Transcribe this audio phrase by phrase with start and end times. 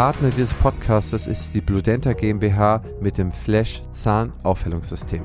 [0.00, 5.22] Partner dieses Podcasts ist die Bludenta GmbH mit dem Flash Zahnaufhellungssystem.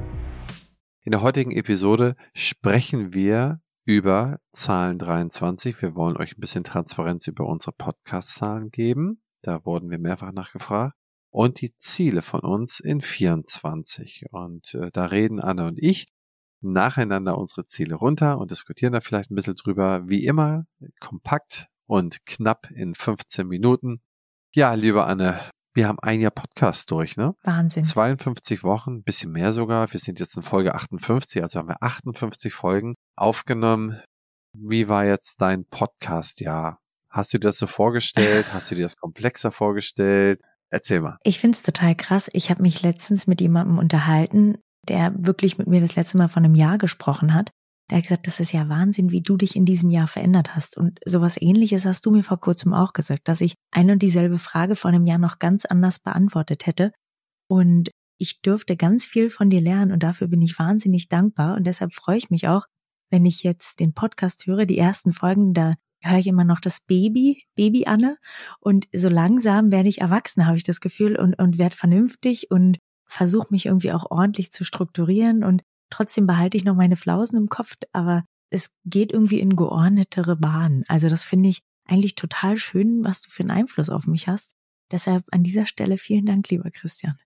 [1.05, 5.81] In der heutigen Episode sprechen wir über Zahlen 23.
[5.81, 9.21] Wir wollen euch ein bisschen Transparenz über unsere Podcast-Zahlen geben.
[9.43, 10.97] Da wurden wir mehrfach nachgefragt.
[11.29, 14.25] Und die Ziele von uns in 24.
[14.31, 16.09] Und äh, da reden Anne und ich
[16.59, 20.09] nacheinander unsere Ziele runter und diskutieren da vielleicht ein bisschen drüber.
[20.09, 20.65] Wie immer,
[20.99, 24.01] kompakt und knapp in 15 Minuten.
[24.55, 25.37] Ja, liebe Anne,
[25.73, 27.35] wir haben ein Jahr Podcast durch, ne?
[27.43, 27.83] Wahnsinn.
[27.83, 29.91] 52 Wochen, bisschen mehr sogar.
[29.91, 33.99] Wir sind jetzt in Folge 58, also haben wir 58 Folgen aufgenommen.
[34.53, 36.79] Wie war jetzt dein Podcast-Jahr?
[37.09, 38.53] Hast du dir das so vorgestellt?
[38.53, 40.39] Hast du dir das komplexer vorgestellt?
[40.69, 41.17] Erzähl mal.
[41.23, 42.29] Ich find's total krass.
[42.31, 46.45] Ich habe mich letztens mit jemandem unterhalten, der wirklich mit mir das letzte Mal von
[46.45, 47.51] einem Jahr gesprochen hat.
[47.89, 50.75] Der hat gesagt, das ist ja Wahnsinn, wie du dich in diesem Jahr verändert hast.
[50.75, 54.39] Und sowas ähnliches hast du mir vor kurzem auch gesagt, dass ich eine und dieselbe
[54.39, 56.91] Frage vor einem Jahr noch ganz anders beantwortet hätte.
[57.47, 61.55] Und ich dürfte ganz viel von dir lernen und dafür bin ich wahnsinnig dankbar.
[61.55, 62.65] Und deshalb freue ich mich auch,
[63.11, 66.81] wenn ich jetzt den Podcast höre, die ersten Folgen, da höre ich immer noch das
[66.81, 68.17] Baby, Baby Anne.
[68.59, 72.77] Und so langsam werde ich erwachsen, habe ich das Gefühl, und, und werde vernünftig und
[73.07, 77.47] versuche mich irgendwie auch ordentlich zu strukturieren und Trotzdem behalte ich noch meine Flausen im
[77.47, 80.83] Kopf, aber es geht irgendwie in geordnetere Bahnen.
[80.87, 84.55] Also das finde ich eigentlich total schön, was du für einen Einfluss auf mich hast.
[84.91, 87.17] Deshalb an dieser Stelle vielen Dank, lieber Christian.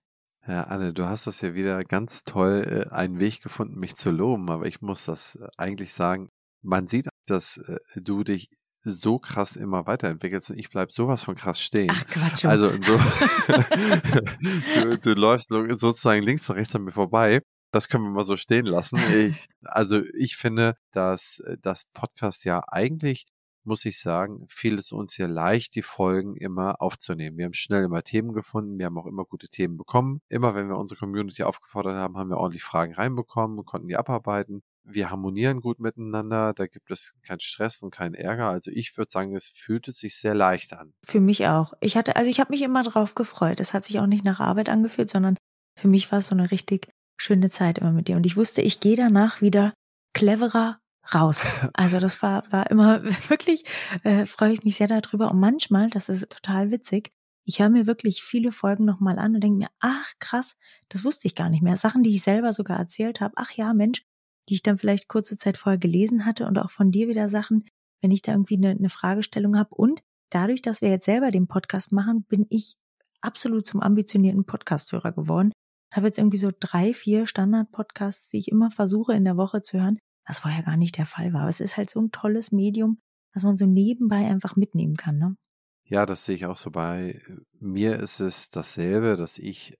[0.46, 4.10] Ja, Anne, du hast das ja wieder ganz toll äh, einen Weg gefunden, mich zu
[4.10, 6.30] loben, aber ich muss das äh, eigentlich sagen,
[6.62, 8.48] man sieht, dass äh, du dich
[8.82, 11.90] so krass immer weiterentwickelst und ich bleib sowas von krass stehen.
[11.92, 12.46] Ach Quatsch.
[12.46, 12.98] Also so,
[14.82, 18.36] du, du läufst sozusagen links und rechts an mir vorbei das können wir mal so
[18.36, 18.98] stehen lassen.
[19.14, 23.26] Ich, also ich finde, dass äh, das Podcast ja eigentlich
[23.64, 27.36] muss ich sagen, fiel es uns ja leicht, die Folgen immer aufzunehmen.
[27.36, 30.20] Wir haben schnell immer Themen gefunden, wir haben auch immer gute Themen bekommen.
[30.28, 33.96] Immer wenn wir unsere Community aufgefordert haben, haben wir ordentlich Fragen reinbekommen und konnten die
[33.96, 34.62] abarbeiten.
[34.82, 38.48] Wir harmonieren gut miteinander, da gibt es keinen Stress und keinen Ärger.
[38.48, 40.94] Also ich würde sagen, es fühlte sich sehr leicht an.
[41.04, 41.74] Für mich auch.
[41.80, 43.60] Ich hatte, also ich habe mich immer drauf gefreut.
[43.60, 45.36] Es hat sich auch nicht nach Arbeit angefühlt, sondern
[45.78, 46.88] für mich war es so eine richtig
[47.20, 48.16] schöne Zeit immer mit dir.
[48.16, 49.74] Und ich wusste, ich gehe danach wieder
[50.12, 50.80] cleverer
[51.14, 51.44] raus.
[51.74, 53.64] Also das war, war immer wirklich,
[54.02, 55.30] äh, freue ich mich sehr darüber.
[55.30, 57.10] Und manchmal, das ist total witzig,
[57.44, 60.56] ich höre mir wirklich viele Folgen nochmal an und denke mir, ach krass,
[60.88, 61.76] das wusste ich gar nicht mehr.
[61.76, 64.04] Sachen, die ich selber sogar erzählt habe, ach ja, Mensch,
[64.48, 67.66] die ich dann vielleicht kurze Zeit vorher gelesen hatte und auch von dir wieder Sachen,
[68.02, 69.74] wenn ich da irgendwie eine, eine Fragestellung habe.
[69.74, 70.00] Und
[70.30, 72.76] dadurch, dass wir jetzt selber den Podcast machen, bin ich
[73.20, 75.52] absolut zum ambitionierten Podcasthörer geworden
[75.96, 79.80] habe jetzt irgendwie so drei, vier Standard-Podcasts, die ich immer versuche in der Woche zu
[79.80, 81.42] hören, was vorher gar nicht der Fall war.
[81.42, 82.98] Aber es ist halt so ein tolles Medium,
[83.34, 85.36] dass man so nebenbei einfach mitnehmen kann, ne?
[85.84, 87.20] Ja, das sehe ich auch so bei
[87.58, 89.76] mir ist es dasselbe, dass ich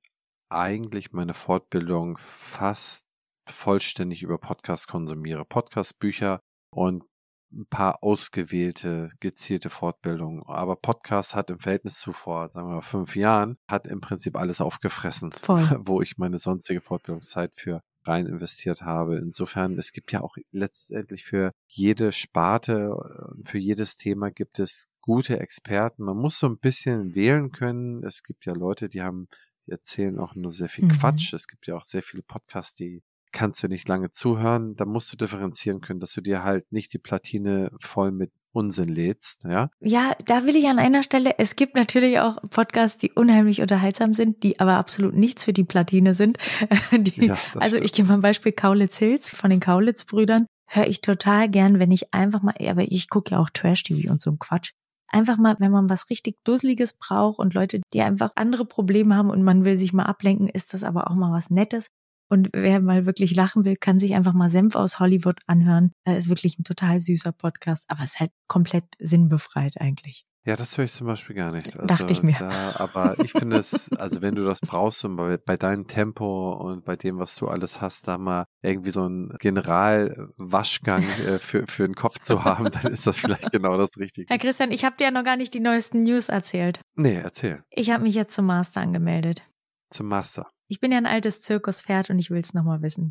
[0.49, 3.07] eigentlich meine Fortbildung fast
[3.49, 5.45] vollständig über Podcast konsumiere.
[5.45, 6.41] Podcast, Bücher
[6.75, 7.05] und
[7.53, 10.43] ein paar ausgewählte, gezielte Fortbildungen.
[10.47, 14.37] Aber Podcast hat im Verhältnis zu vor, sagen wir mal, fünf Jahren, hat im Prinzip
[14.37, 15.65] alles aufgefressen, Voll.
[15.85, 19.19] wo ich meine sonstige Fortbildungszeit für rein investiert habe.
[19.19, 24.89] Insofern, es gibt ja auch letztendlich für jede Sparte, äh, für jedes Thema gibt es
[25.01, 26.05] gute Experten.
[26.05, 28.05] Man muss so ein bisschen wählen können.
[28.05, 29.29] Es gibt ja Leute, die haben,
[29.67, 30.93] die erzählen auch nur sehr viel mhm.
[30.93, 31.33] Quatsch.
[31.33, 33.03] Es gibt ja auch sehr viele Podcasts, die
[33.33, 34.77] kannst du nicht lange zuhören.
[34.77, 38.89] Da musst du differenzieren können, dass du dir halt nicht die Platine voll mit Unsinn
[38.89, 39.71] lädst, ja?
[39.81, 44.15] Ja, da will ich an einer Stelle, es gibt natürlich auch Podcasts, die unheimlich unterhaltsam
[44.15, 46.39] sind, die aber absolut nichts für die Platine sind.
[46.93, 47.85] Die, ja, also stimmt.
[47.85, 50.47] ich gebe mal ein Beispiel Kaulitz Hills von den Kaulitz-Brüdern.
[50.67, 54.21] Höre ich total gern, wenn ich einfach mal, aber ich gucke ja auch Trash-TV und
[54.21, 54.73] so ein Quatsch.
[55.09, 59.31] Einfach mal, wenn man was richtig Dusseliges braucht und Leute, die einfach andere Probleme haben
[59.31, 61.91] und man will sich mal ablenken, ist das aber auch mal was Nettes.
[62.31, 65.93] Und wer mal wirklich lachen will, kann sich einfach mal Senf aus Hollywood anhören.
[66.05, 70.27] Er ist wirklich ein total süßer Podcast, aber ist halt komplett sinnbefreit eigentlich.
[70.47, 71.77] Ja, das höre ich zum Beispiel gar nicht.
[71.77, 72.37] Also Dachte ich mir.
[72.39, 76.53] Da, aber ich finde es, also wenn du das brauchst und bei, bei deinem Tempo
[76.55, 81.67] und bei dem, was du alles hast, da mal irgendwie so einen Generalwaschgang äh, für,
[81.67, 84.29] für den Kopf zu haben, dann ist das vielleicht genau das Richtige.
[84.31, 86.81] Herr Christian, ich habe dir ja noch gar nicht die neuesten News erzählt.
[86.95, 87.63] Nee, erzähl.
[87.71, 89.43] Ich habe mich jetzt zum Master angemeldet.
[89.91, 90.49] Zum Master?
[90.71, 93.11] Ich bin ja ein altes Zirkuspferd und ich will es nochmal wissen.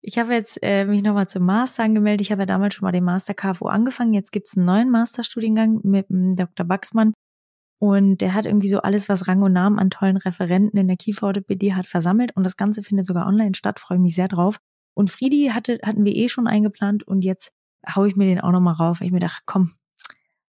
[0.00, 2.22] Ich habe jetzt äh, mich nochmal zum Master angemeldet.
[2.22, 4.14] Ich habe ja damals schon mal den Master KFO angefangen.
[4.14, 6.64] Jetzt gibt's einen neuen Masterstudiengang mit dem Dr.
[6.64, 7.12] Baxmann.
[7.78, 10.96] Und der hat irgendwie so alles, was Rang und Namen an tollen Referenten in der
[10.96, 12.34] Kieferorthopädie hat, versammelt.
[12.36, 13.80] Und das Ganze findet sogar online statt.
[13.80, 14.56] Freue mich sehr drauf.
[14.94, 17.06] Und Friedi hatte, hatten wir eh schon eingeplant.
[17.06, 17.52] Und jetzt
[17.94, 19.02] hau ich mir den auch nochmal rauf.
[19.02, 19.74] Ich mir dachte, komm,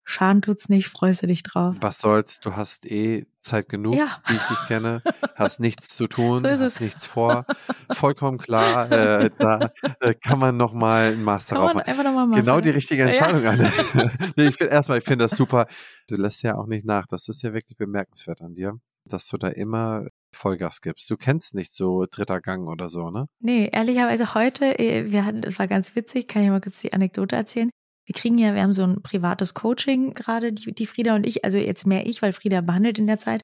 [0.07, 1.75] Schaden tut's nicht, freust du dich drauf.
[1.81, 4.07] Was soll's, du hast eh Zeit genug, Ja.
[4.27, 4.99] wie ich dich kenne,
[5.35, 7.45] hast nichts zu tun, So ist hast nichts vor.
[7.91, 9.71] Vollkommen klar, äh, da
[10.01, 11.97] äh, kann man nochmal einen Master Kann machen.
[12.03, 12.43] nochmal machen.
[12.43, 13.07] Genau die richtige Ja.
[13.07, 13.71] Entscheidung, Anne.
[14.35, 15.67] nee, ich finde erstmal, ich finde das super.
[16.07, 17.05] Du lässt ja auch nicht nach.
[17.07, 18.73] Das ist ja wirklich bemerkenswert an dir,
[19.05, 21.09] dass du da immer Vollgas gibst.
[21.09, 23.27] Du kennst nicht so dritter Gang oder so, ne?
[23.39, 26.91] Nee, ehrlicherweise heute, äh, wir hatten, es war ganz witzig, kann ich mal kurz die
[26.93, 27.69] Anekdote erzählen.
[28.05, 31.43] Wir kriegen ja, wir haben so ein privates Coaching gerade, die, die Frieda und ich,
[31.43, 33.41] also jetzt mehr ich, weil Frieda behandelt in der Zeit.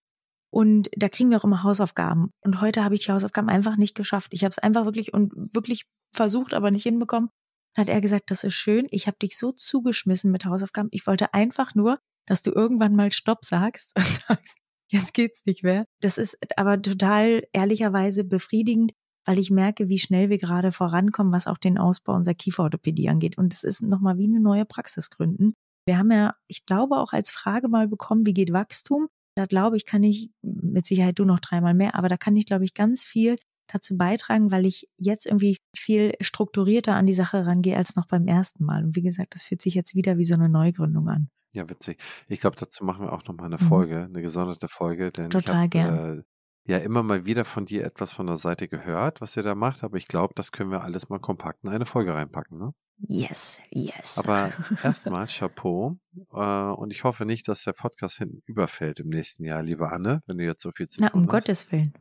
[0.54, 2.32] Und da kriegen wir auch immer Hausaufgaben.
[2.42, 4.34] Und heute habe ich die Hausaufgaben einfach nicht geschafft.
[4.34, 7.30] Ich habe es einfach wirklich und wirklich versucht, aber nicht hinbekommen.
[7.74, 8.88] Dann hat er gesagt, das ist schön.
[8.92, 10.90] Ich habe dich so zugeschmissen mit Hausaufgaben.
[10.92, 14.58] Ich wollte einfach nur, dass du irgendwann mal Stopp sagst und sagst,
[14.92, 15.86] jetzt geht's nicht mehr.
[16.02, 18.92] Das ist aber total ehrlicherweise befriedigend,
[19.26, 23.38] weil ich merke, wie schnell wir gerade vorankommen, was auch den Ausbau unserer Kieferorthopädie angeht.
[23.38, 25.54] Und es ist nochmal wie eine neue Praxis gründen.
[25.86, 29.08] Wir haben ja, ich glaube, auch als Frage mal bekommen, wie geht Wachstum?
[29.36, 32.46] Da glaube ich, kann ich, mit Sicherheit du noch dreimal mehr, aber da kann ich,
[32.46, 33.38] glaube ich, ganz viel
[33.72, 38.28] dazu beitragen, weil ich jetzt irgendwie viel strukturierter an die Sache rangehe als noch beim
[38.28, 38.84] ersten Mal.
[38.84, 41.30] Und wie gesagt, das fühlt sich jetzt wieder wie so eine Neugründung an.
[41.54, 42.02] Ja, witzig.
[42.28, 43.68] Ich glaube, dazu machen wir auch nochmal eine Mhm.
[43.68, 46.20] Folge, eine gesonderte Folge, denn Total ich habe gern.
[46.20, 46.24] äh,
[46.66, 49.84] ja immer mal wieder von dir etwas von der Seite gehört, was ihr da macht,
[49.84, 52.74] aber ich glaube, das können wir alles mal kompakt in eine Folge reinpacken, ne?
[53.08, 54.20] Yes, yes.
[54.20, 54.52] Aber
[54.84, 55.98] erstmal Chapeau
[56.34, 60.22] äh, und ich hoffe nicht, dass der Podcast hinten überfällt im nächsten Jahr, liebe Anne,
[60.28, 61.32] wenn du jetzt so viel zu Na, tun um hast.
[61.32, 61.94] Gottes Willen.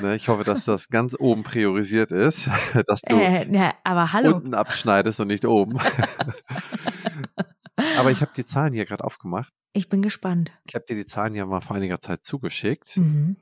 [0.00, 2.48] Ne, ich hoffe, dass das ganz oben priorisiert ist,
[2.86, 4.34] dass du Äh, na, aber hallo.
[4.36, 5.78] unten abschneidest und nicht oben.
[7.98, 9.52] aber ich habe die Zahlen hier gerade aufgemacht.
[9.72, 10.50] Ich bin gespannt.
[10.64, 13.36] Ich habe dir die Zahlen ja mal vor einiger Zeit zugeschickt Mhm.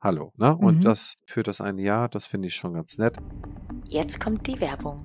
[0.00, 0.32] Hallo.
[0.36, 0.54] Ne?
[0.54, 0.80] Und Mhm.
[0.82, 3.16] das für das eine Jahr, das finde ich schon ganz nett.
[3.88, 5.04] Jetzt kommt die Werbung.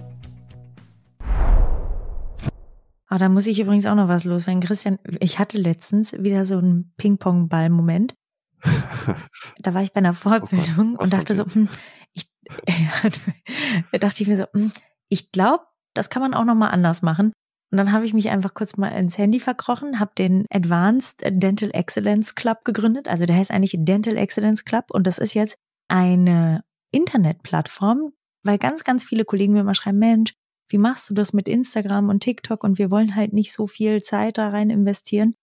[3.11, 4.61] Ah, da muss ich übrigens auch noch was loswerden.
[4.61, 8.15] Christian, ich hatte letztens wieder so einen Ping-Pong-Ball-Moment.
[9.57, 11.67] Da war ich bei einer Fortbildung Oh was und dachte so, hm,
[12.13, 12.31] ich,
[13.91, 14.71] da dachte ich mir so, hm,
[15.09, 17.33] ich glaube, das kann man auch noch mal anders machen.
[17.69, 21.71] Und dann habe ich mich einfach kurz mal ins Handy verkrochen, habe den Advanced Dental
[21.73, 23.09] Excellence Club gegründet.
[23.09, 25.57] Also der heißt eigentlich Dental Excellence Club und das ist jetzt
[25.89, 28.13] eine Internetplattform,
[28.43, 30.33] weil ganz, ganz viele Kollegen mir immer schreiben, Mensch,
[30.71, 34.01] wie machst du das mit Instagram und TikTok und wir wollen halt nicht so viel
[34.01, 35.35] Zeit da rein investieren.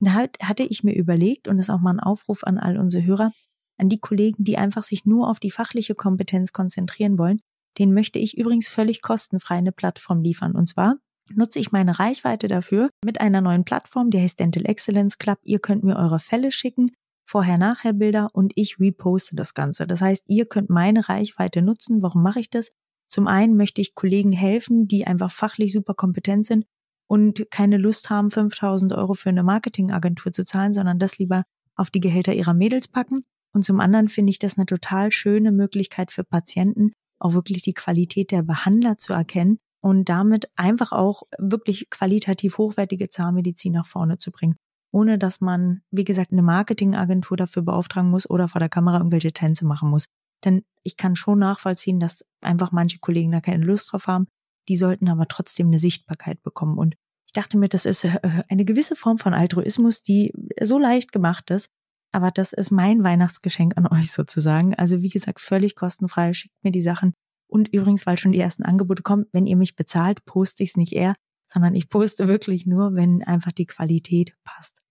[0.00, 2.78] Da hat- hatte ich mir überlegt, und das ist auch mal ein Aufruf an all
[2.78, 3.32] unsere Hörer,
[3.78, 7.40] an die Kollegen, die einfach sich nur auf die fachliche Kompetenz konzentrieren wollen,
[7.78, 10.52] denen möchte ich übrigens völlig kostenfrei eine Plattform liefern.
[10.52, 10.96] Und zwar
[11.34, 15.38] nutze ich meine Reichweite dafür mit einer neuen Plattform, die heißt Dental Excellence Club.
[15.42, 16.92] Ihr könnt mir eure Fälle schicken,
[17.28, 19.86] Vorher-Nachher-Bilder und ich reposte das Ganze.
[19.86, 22.02] Das heißt, ihr könnt meine Reichweite nutzen.
[22.02, 22.70] Warum mache ich das?
[23.08, 26.64] Zum einen möchte ich Kollegen helfen, die einfach fachlich super kompetent sind
[27.08, 31.44] und keine Lust haben, 5000 Euro für eine Marketingagentur zu zahlen, sondern das lieber
[31.76, 33.24] auf die Gehälter ihrer Mädels packen.
[33.52, 37.74] Und zum anderen finde ich das eine total schöne Möglichkeit für Patienten, auch wirklich die
[37.74, 44.18] Qualität der Behandler zu erkennen und damit einfach auch wirklich qualitativ hochwertige Zahnmedizin nach vorne
[44.18, 44.56] zu bringen,
[44.90, 49.32] ohne dass man, wie gesagt, eine Marketingagentur dafür beauftragen muss oder vor der Kamera irgendwelche
[49.32, 50.06] Tänze machen muss.
[50.44, 54.26] Denn ich kann schon nachvollziehen, dass einfach manche Kollegen da keine Lust drauf haben.
[54.68, 56.78] Die sollten aber trotzdem eine Sichtbarkeit bekommen.
[56.78, 56.94] Und
[57.26, 61.50] ich dachte mir, das ist äh, eine gewisse Form von Altruismus, die so leicht gemacht
[61.50, 61.70] ist.
[62.12, 64.74] Aber das ist mein Weihnachtsgeschenk an euch sozusagen.
[64.74, 66.32] Also wie gesagt, völlig kostenfrei.
[66.32, 67.12] Schickt mir die Sachen.
[67.48, 70.76] Und übrigens, weil schon die ersten Angebote kommen, wenn ihr mich bezahlt, poste ich es
[70.76, 71.14] nicht eher,
[71.48, 74.82] sondern ich poste wirklich nur, wenn einfach die Qualität passt.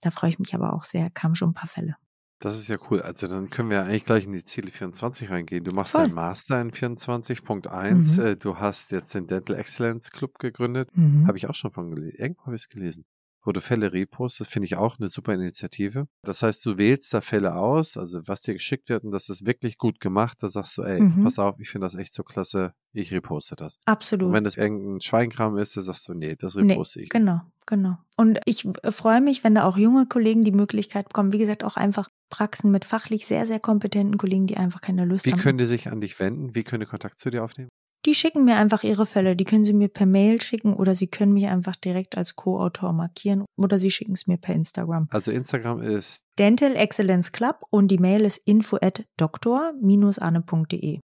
[0.00, 1.10] Da freue ich mich aber auch sehr.
[1.10, 1.96] Kamen schon ein paar Fälle.
[2.40, 3.02] Das ist ja cool.
[3.02, 5.62] Also dann können wir ja eigentlich gleich in die Ziele 24 reingehen.
[5.62, 8.20] Du machst deinen Master in 24.1.
[8.20, 8.26] Mhm.
[8.26, 10.88] Äh, du hast jetzt den Dental Excellence Club gegründet.
[10.94, 11.26] Mhm.
[11.28, 12.18] Habe ich auch schon von gelesen.
[12.18, 13.04] Irgendwo habe ich es gelesen
[13.44, 16.06] wo du Fälle repostest, finde ich auch eine super Initiative.
[16.22, 19.46] Das heißt, du wählst da Fälle aus, also was dir geschickt wird und das ist
[19.46, 21.24] wirklich gut gemacht, da sagst du, ey, mhm.
[21.24, 23.78] pass auf, ich finde das echt so klasse, ich reposte das.
[23.86, 24.28] Absolut.
[24.28, 27.10] Und wenn das irgendein Schweinkram ist, dann sagst du, nee, das reposte nee, ich.
[27.10, 27.96] Genau, genau.
[28.16, 31.64] Und ich äh, freue mich, wenn da auch junge Kollegen die Möglichkeit bekommen, wie gesagt,
[31.64, 35.38] auch einfach Praxen mit fachlich sehr, sehr kompetenten Kollegen, die einfach keine Lust wie haben.
[35.38, 36.54] Wie können die sich an dich wenden?
[36.54, 37.68] Wie können die Kontakt zu dir aufnehmen?
[38.06, 39.36] Die schicken mir einfach ihre Fälle.
[39.36, 42.94] Die können sie mir per Mail schicken oder sie können mich einfach direkt als Co-Autor
[42.94, 45.06] markieren oder sie schicken es mir per Instagram.
[45.10, 51.00] Also Instagram ist Dental Excellence Club und die Mail ist info at doktor-anne.de.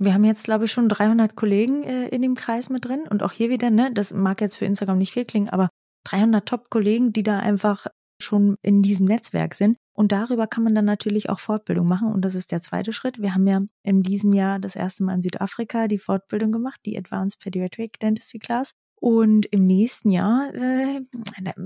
[0.00, 3.22] Wir haben jetzt, glaube ich, schon 300 Kollegen äh, in dem Kreis mit drin und
[3.22, 5.68] auch hier wieder, ne, das mag jetzt für Instagram nicht viel klingen, aber
[6.06, 7.86] 300 Top-Kollegen, die da einfach
[8.22, 9.76] schon in diesem Netzwerk sind.
[9.98, 12.12] Und darüber kann man dann natürlich auch Fortbildung machen.
[12.12, 13.20] Und das ist der zweite Schritt.
[13.20, 16.96] Wir haben ja in diesem Jahr das erste Mal in Südafrika die Fortbildung gemacht, die
[16.96, 18.74] Advanced Pediatric Dentistry Class.
[19.00, 21.00] Und im nächsten Jahr, äh,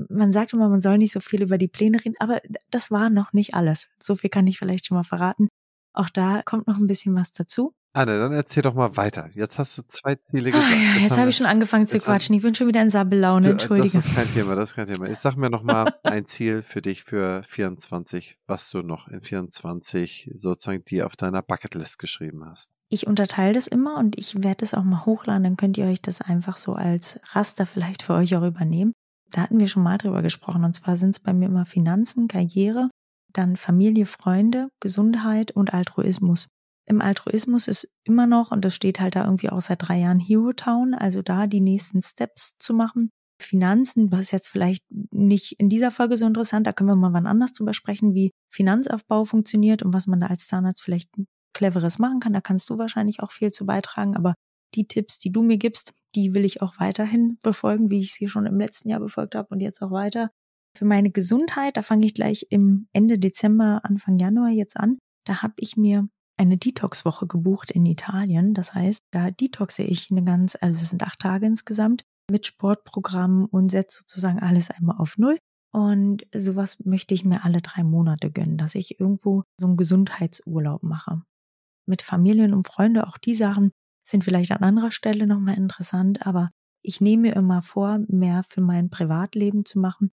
[0.09, 3.11] man sagt immer, man soll nicht so viel über die Pläne reden, aber das war
[3.11, 3.91] noch nicht alles.
[4.03, 5.49] So viel kann ich vielleicht schon mal verraten.
[5.93, 7.75] Auch da kommt noch ein bisschen was dazu.
[7.95, 9.29] Anne, dann erzähl doch mal weiter.
[9.35, 10.73] Jetzt hast du zwei Ziele gesagt.
[10.73, 12.35] Oh, ja, jetzt habe ich schon angefangen zu quatschen.
[12.35, 13.99] Ich bin schon wieder in Sabbellaune, entschuldige.
[13.99, 15.09] Das ist kein Thema, das ist kein Thema.
[15.09, 19.21] Jetzt sag mir noch mal ein Ziel für dich für 24, was du noch in
[19.21, 22.75] 24 sozusagen dir auf deiner Bucketlist geschrieben hast.
[22.89, 26.01] Ich unterteile das immer und ich werde es auch mal hochladen, dann könnt ihr euch
[26.01, 28.93] das einfach so als Raster vielleicht für euch auch übernehmen.
[29.31, 32.29] Da hatten wir schon mal drüber gesprochen und zwar sind es bei mir immer Finanzen,
[32.29, 32.91] Karriere,
[33.33, 36.49] dann Familie, Freunde, Gesundheit und Altruismus.
[36.93, 40.21] Im Altruismus ist immer noch, und das steht halt da irgendwie auch seit drei Jahren,
[40.21, 43.09] Hero Town, also da die nächsten Steps zu machen.
[43.41, 47.15] Finanzen, das ist jetzt vielleicht nicht in dieser Folge so interessant, da können wir mal
[47.15, 51.09] wann anders drüber sprechen, wie Finanzaufbau funktioniert und was man da als Zahnarzt vielleicht
[51.55, 52.35] cleveres machen kann.
[52.35, 54.35] Da kannst du wahrscheinlich auch viel zu beitragen, aber
[54.75, 58.29] die Tipps, die du mir gibst, die will ich auch weiterhin befolgen, wie ich sie
[58.29, 60.31] schon im letzten Jahr befolgt habe und jetzt auch weiter.
[60.77, 64.99] Für meine Gesundheit, da fange ich gleich im Ende Dezember, Anfang Januar jetzt an.
[65.27, 66.07] Da habe ich mir
[66.43, 68.55] eine Detox-Woche gebucht in Italien.
[68.55, 73.47] Das heißt, da detoxe ich eine ganz, also es sind acht Tage insgesamt mit Sportprogramm
[73.47, 75.39] und setze sozusagen alles einmal auf Null.
[75.73, 80.83] Und sowas möchte ich mir alle drei Monate gönnen, dass ich irgendwo so einen Gesundheitsurlaub
[80.83, 81.23] mache.
[81.87, 83.71] Mit Familien und Freunde, auch die Sachen
[84.07, 86.51] sind vielleicht an anderer Stelle nochmal interessant, aber
[86.83, 90.11] ich nehme mir immer vor, mehr für mein Privatleben zu machen.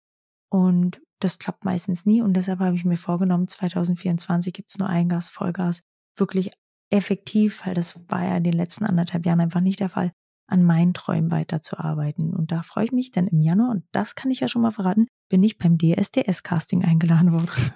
[0.49, 2.21] Und das klappt meistens nie.
[2.21, 5.81] Und deshalb habe ich mir vorgenommen, 2024 gibt es nur Eingas, Vollgas
[6.15, 6.51] wirklich
[6.89, 10.11] effektiv, weil das war ja in den letzten anderthalb Jahren einfach nicht der Fall,
[10.47, 12.33] an meinen Träumen weiterzuarbeiten.
[12.33, 14.71] Und da freue ich mich dann im Januar, und das kann ich ja schon mal
[14.71, 17.49] verraten, bin ich beim DSDS-Casting eingeladen worden.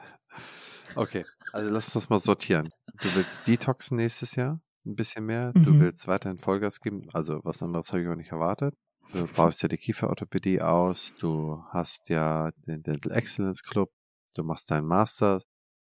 [0.96, 2.70] Okay, also lass uns mal sortieren.
[3.02, 5.52] Du willst Detoxen nächstes Jahr ein bisschen mehr.
[5.54, 5.82] Du mhm.
[5.82, 7.08] willst weiterhin Vollgas geben.
[7.14, 8.74] Also was anderes habe ich auch nicht erwartet.
[9.14, 11.14] Du baust ja die Kieferorthopädie aus.
[11.20, 13.92] Du hast ja den Dental Excellence Club.
[14.34, 15.40] Du machst deinen Master.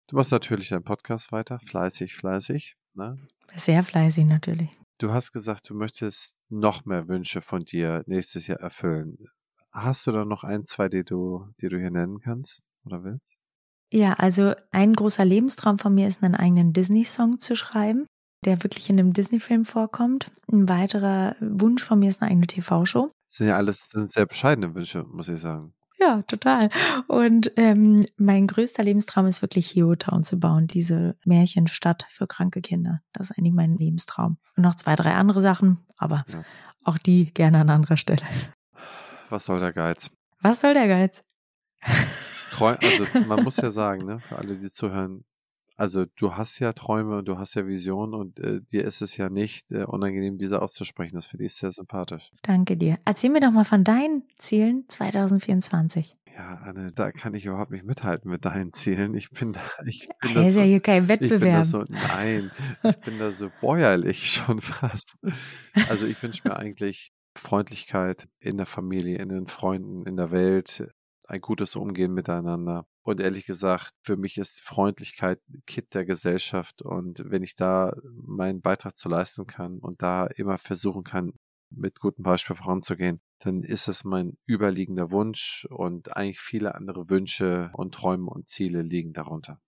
[0.09, 2.77] Du machst natürlich deinen Podcast weiter, fleißig, fleißig.
[2.95, 3.19] Ne?
[3.57, 4.71] Sehr fleißig natürlich.
[4.99, 9.19] Du hast gesagt, du möchtest noch mehr Wünsche von dir nächstes Jahr erfüllen.
[9.73, 13.37] Hast du da noch ein, zwei, die du, die du hier nennen kannst oder willst?
[13.93, 18.07] Ja, also ein großer Lebenstraum von mir ist, einen eigenen Disney-Song zu schreiben,
[18.45, 20.31] der wirklich in einem Disney-Film vorkommt.
[20.51, 23.11] Ein weiterer Wunsch von mir ist eine eigene TV-Show.
[23.31, 25.75] Das sind ja alles sind sehr bescheidene Wünsche, muss ich sagen.
[25.99, 26.69] Ja, total.
[27.07, 33.01] Und ähm, mein größter Lebenstraum ist wirklich Town zu bauen, diese Märchenstadt für kranke Kinder.
[33.13, 34.37] Das ist eigentlich mein Lebenstraum.
[34.57, 36.45] Und noch zwei, drei andere Sachen, aber ja.
[36.85, 38.23] auch die gerne an anderer Stelle.
[39.31, 40.11] was soll der Geiz?
[40.43, 41.25] Was soll der Geiz?
[42.51, 45.25] Treu also man muss ja sagen, ne, für alle, die zuhören,
[45.77, 49.17] also du hast ja Träume und du hast ja Visionen und äh, dir ist es
[49.17, 51.17] ja nicht äh, unangenehm, diese auszusprechen.
[51.17, 52.31] Das finde ich sehr sympathisch.
[52.43, 52.99] Danke dir.
[53.05, 56.17] Erzähl mir doch mal von deinen Zielen 2024.
[56.35, 59.15] Ja, Anne, da kann ich überhaupt nicht mithalten mit deinen Zielen.
[59.15, 61.31] Ich bin da, ich bin da das ist so, ja hier kein ich bin da
[61.31, 61.67] Wettbewerb.
[61.67, 62.51] so, nein,
[62.83, 65.17] ich bin da so bäuerlich schon fast.
[65.89, 70.89] Also ich wünsche mir eigentlich Freundlichkeit in der Familie, in den Freunden, in der Welt,
[71.27, 72.87] ein gutes Umgehen miteinander.
[73.07, 76.83] Und ehrlich gesagt, für mich ist Freundlichkeit Kit der Gesellschaft.
[76.83, 81.33] Und wenn ich da meinen Beitrag zu leisten kann und da immer versuchen kann,
[81.71, 87.71] mit gutem Beispiel voranzugehen, dann ist es mein überliegender Wunsch und eigentlich viele andere Wünsche
[87.75, 89.61] und Träume und Ziele liegen darunter.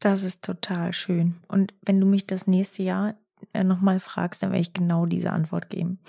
[0.00, 1.36] Das ist total schön.
[1.46, 3.14] Und wenn du mich das nächste Jahr
[3.52, 6.00] äh, nochmal fragst, dann werde ich genau diese Antwort geben.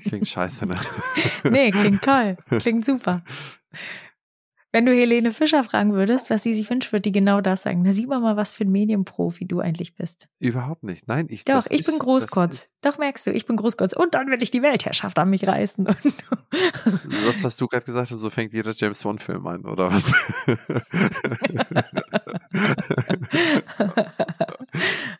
[0.00, 0.74] Klingt scheiße, ne?
[1.50, 2.36] Nee, klingt toll.
[2.58, 3.24] Klingt super.
[4.72, 7.82] Wenn du Helene Fischer fragen würdest, was sie sich wünscht, wird die genau das sagen.
[7.82, 10.28] Da sieht man mal, was für ein Medienprofi du eigentlich bist.
[10.38, 11.08] Überhaupt nicht.
[11.08, 12.68] Nein, ich Doch, ich ist, bin Großkotz.
[12.80, 13.94] Doch, merkst du, ich bin Großkotz.
[13.94, 15.84] Und dann will ich die Weltherrschaft an mich reißen.
[15.86, 20.12] Das, was du gerade gesagt hast, so fängt jeder James Bond-Film an, oder was?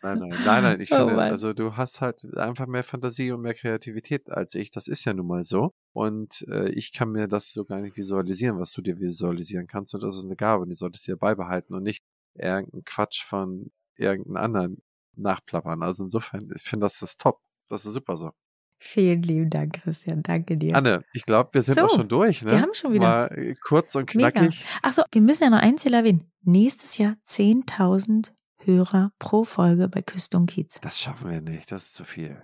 [0.01, 0.81] nein, nein, nein, nein.
[0.81, 1.31] Ich Oh finde, Mann.
[1.31, 4.71] also du hast halt einfach mehr Fantasie und mehr Kreativität als ich.
[4.71, 5.73] Das ist ja nun mal so.
[5.93, 9.93] Und äh, ich kann mir das so gar nicht visualisieren, was du dir visualisieren kannst.
[9.93, 12.01] Und das ist eine Gabe und die solltest du dir beibehalten und nicht
[12.33, 14.81] irgendeinen Quatsch von irgendeinem anderen
[15.15, 15.83] nachplappern.
[15.83, 17.41] Also insofern, ich finde, das ist top.
[17.69, 18.31] Das ist super so.
[18.79, 20.23] Vielen lieben Dank, Christian.
[20.23, 20.75] Danke dir.
[20.75, 22.51] Anne, ich glaube, wir sind So, auch schon durch, ne?
[22.51, 23.05] wir haben schon wieder.
[23.05, 24.65] Mal äh, kurz und knackig.
[24.81, 26.31] Achso, wir müssen ja noch ein Ziel erwähnen.
[26.41, 30.79] Nächstes Jahr 10.000 Hörer pro Folge bei Küste und Kiez.
[30.81, 32.41] Das schaffen wir nicht, das ist zu viel.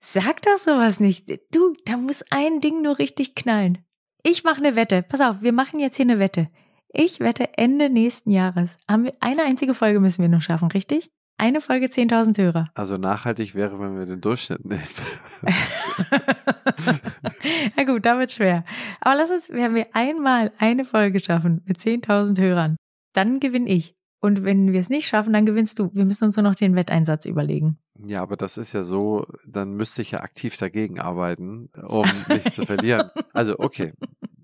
[0.00, 1.28] Sag doch sowas nicht.
[1.50, 3.78] Du, da muss ein Ding nur richtig knallen.
[4.22, 5.02] Ich mache eine Wette.
[5.02, 6.48] Pass auf, wir machen jetzt hier eine Wette.
[6.92, 8.78] Ich wette Ende nächsten Jahres.
[8.88, 11.10] Haben wir, eine einzige Folge müssen wir noch schaffen, richtig?
[11.40, 12.70] Eine Folge 10.000 Hörer.
[12.74, 14.82] Also nachhaltig wäre, wenn wir den Durchschnitt nehmen.
[17.76, 18.64] Na gut, da wird schwer.
[19.00, 22.76] Aber lass uns, wenn wir einmal eine Folge schaffen mit 10.000 Hörern,
[23.12, 23.94] dann gewinne ich.
[24.20, 25.90] Und wenn wir es nicht schaffen, dann gewinnst du.
[25.94, 27.78] Wir müssen uns nur noch den Wetteinsatz überlegen.
[28.04, 32.54] Ja, aber das ist ja so, dann müsste ich ja aktiv dagegen arbeiten, um nicht
[32.54, 33.10] zu verlieren.
[33.32, 33.92] Also, okay,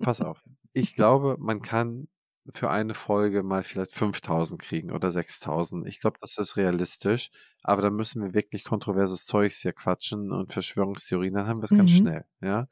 [0.01, 0.43] pass auf.
[0.73, 2.09] Ich glaube, man kann
[2.53, 5.87] für eine Folge mal vielleicht 5000 kriegen oder 6000.
[5.89, 7.31] Ich glaube, das ist realistisch.
[7.63, 11.35] Aber dann müssen wir wirklich kontroverses Zeugs hier quatschen und Verschwörungstheorien.
[11.35, 11.97] Dann haben wir es ganz Mhm.
[11.97, 12.69] schnell, ja.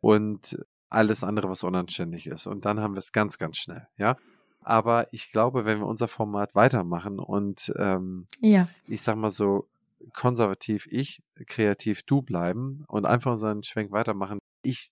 [0.00, 2.46] Und alles andere, was unanständig ist.
[2.46, 4.16] Und dann haben wir es ganz, ganz schnell, ja.
[4.60, 9.66] Aber ich glaube, wenn wir unser Format weitermachen und ähm, Ja, ich sag mal so,
[10.12, 14.38] konservativ ich, kreativ du bleiben und einfach unseren Schwenk weitermachen.
[14.62, 14.90] Ich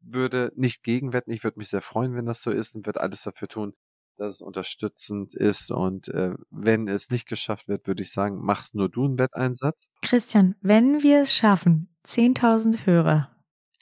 [0.00, 3.22] würde nicht gegenwetten, ich würde mich sehr freuen, wenn das so ist und würde alles
[3.22, 3.74] dafür tun,
[4.16, 5.70] dass es unterstützend ist.
[5.70, 9.88] Und äh, wenn es nicht geschafft wird, würde ich sagen, mach's nur du einen Wetteinsatz.
[10.02, 13.30] Christian, wenn wir es schaffen, 10.000 Hörer,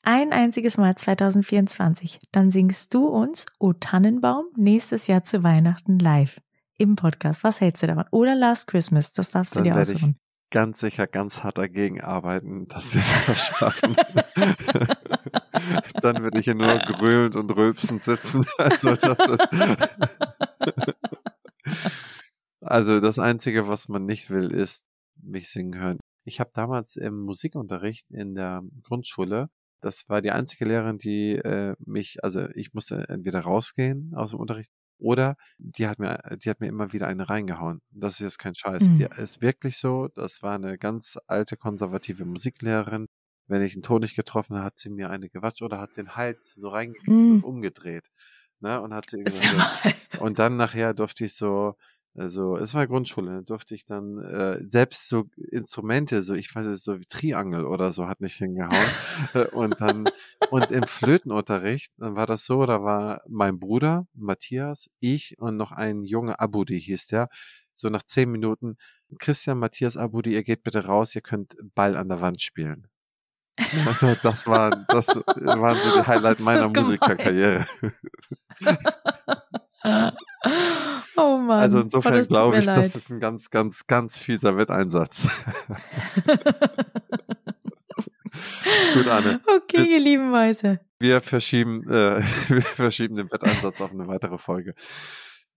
[0.03, 6.41] ein einziges Mal 2024, dann singst du uns O Tannenbaum nächstes Jahr zu Weihnachten live
[6.79, 7.45] im Podcast.
[7.45, 8.07] Was hältst du davon?
[8.11, 10.17] Oder Last Christmas, das darfst Dann du dir aussuchen.
[10.51, 13.97] Ganz sicher ganz hart dagegen arbeiten, dass wir das schaffen.
[16.01, 18.45] Dann würde ich hier nur grölend und rülpsend sitzen.
[18.59, 19.49] Also das,
[22.61, 24.89] also das Einzige, was man nicht will, ist
[25.23, 25.99] mich singen hören.
[26.25, 29.49] Ich habe damals im Musikunterricht in der Grundschule,
[29.81, 34.41] das war die einzige Lehrerin, die äh, mich, also ich musste entweder rausgehen aus dem
[34.41, 37.81] Unterricht oder die hat mir, die hat mir immer wieder eine reingehauen.
[37.91, 38.83] Das ist jetzt kein Scheiß.
[38.91, 38.99] Mhm.
[38.99, 40.09] Die ist wirklich so.
[40.15, 43.07] Das war eine ganz alte konservative Musiklehrerin.
[43.49, 46.15] Wenn ich einen Ton nicht getroffen habe, hat sie mir eine gewatscht oder hat den
[46.17, 47.35] Hals so reingekriegt Mhm.
[47.37, 48.09] und umgedreht.
[48.61, 48.81] Ne?
[48.81, 49.25] Und hat sie
[50.21, 51.75] und dann nachher durfte ich so,
[52.17, 56.67] also es war Grundschule, ne, durfte ich dann äh, selbst so Instrumente, so ich weiß
[56.67, 58.71] nicht, so wie Triangel oder so hat nicht hingehauen.
[59.35, 60.09] Äh, und dann
[60.51, 65.73] und im Flötenunterricht, dann war das so, da war mein Bruder Matthias, ich und noch
[65.73, 67.29] ein Junge Abudi hieß der.
[67.75, 68.77] So nach zehn Minuten,
[69.19, 72.89] Christian, Matthias, Abudi, ihr geht bitte raus, ihr könnt Ball an der Wand spielen.
[73.59, 76.69] Also das war das waren so die Highlight meiner.
[76.71, 77.67] Musikerkarriere.
[81.17, 81.63] oh Mann.
[81.63, 82.87] Also oh, insofern tut glaube ich, leid.
[82.87, 85.29] das ist ein ganz, ganz, ganz fieser Wetteinsatz.
[88.95, 89.41] Gut, Anne.
[89.57, 90.81] okay, ihr lieben Mäuse.
[90.99, 94.75] Wir verschieben, äh, wir verschieben den Wetteinsatz auf eine weitere Folge.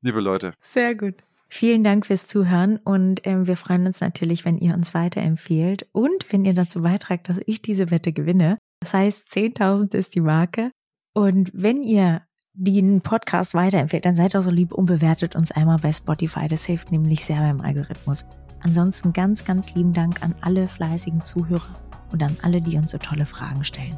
[0.01, 1.15] Liebe Leute, Sehr gut.
[1.49, 6.33] Vielen Dank fürs Zuhören und ähm, wir freuen uns natürlich, wenn ihr uns weiterempfehlt und
[6.33, 8.57] wenn ihr dazu beitragt, dass ich diese Wette gewinne.
[8.79, 10.71] Das heißt, 10.000 ist die Marke.
[11.13, 15.79] Und wenn ihr den Podcast weiterempfehlt, dann seid auch so lieb und bewertet uns einmal
[15.79, 16.47] bei Spotify.
[16.47, 18.25] Das hilft nämlich sehr beim Algorithmus.
[18.61, 21.75] Ansonsten ganz, ganz lieben Dank an alle fleißigen Zuhörer
[22.11, 23.97] und an alle, die uns so tolle Fragen stellen.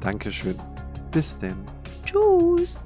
[0.00, 0.56] Dankeschön.
[1.12, 1.56] Bis denn.
[2.04, 2.80] Tschüss.